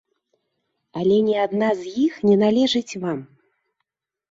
Але 0.99 1.17
ні 1.27 1.35
адна 1.45 1.69
з 1.83 1.93
іх 2.05 2.17
не 2.29 2.33
належыць 2.47 2.97
вам. 3.07 3.19